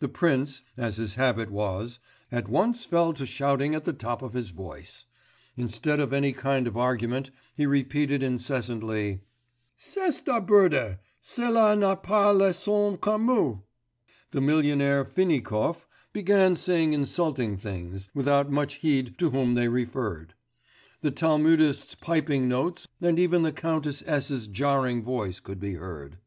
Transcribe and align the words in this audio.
The 0.00 0.08
prince, 0.08 0.62
as 0.76 0.96
his 0.96 1.14
habit 1.14 1.52
was, 1.52 2.00
at 2.32 2.48
once 2.48 2.84
fell 2.84 3.12
to 3.12 3.24
shouting 3.24 3.76
at 3.76 3.84
the 3.84 3.92
top 3.92 4.22
of 4.22 4.32
his 4.32 4.48
voice; 4.50 5.04
instead 5.56 6.00
of 6.00 6.12
any 6.12 6.32
kind 6.32 6.66
of 6.66 6.76
argument 6.76 7.30
he 7.54 7.64
repeated 7.64 8.20
incessantly: 8.20 9.20
'C'est 9.76 10.26
absurde! 10.26 10.98
cela 11.20 11.76
n'a 11.76 11.94
pas 11.94 12.34
le 12.34 12.52
sens 12.52 12.98
commun!' 13.00 13.62
The 14.32 14.40
millionaire 14.40 15.04
Finikov 15.04 15.86
began 16.12 16.56
saying 16.56 16.92
insulting 16.92 17.56
things, 17.56 18.08
without 18.12 18.50
much 18.50 18.78
heed 18.82 19.16
to 19.18 19.30
whom 19.30 19.54
they 19.54 19.68
referred; 19.68 20.34
the 21.02 21.12
Talmudist's 21.12 21.94
piping 21.94 22.48
notes 22.48 22.88
and 23.00 23.16
even 23.20 23.44
the 23.44 23.52
Countess 23.52 24.02
S.'s 24.08 24.48
jarring 24.48 25.04
voice 25.04 25.38
could 25.38 25.60
be 25.60 25.74
heard.... 25.74 26.18